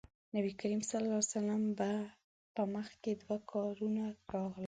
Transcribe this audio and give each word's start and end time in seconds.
نبي 0.35 0.51
کريم 0.59 0.81
ص 0.89 0.91
په 2.55 2.63
مخکې 2.75 3.11
دوه 3.21 3.37
کارونه 3.51 4.03
راغلل. 4.33 4.59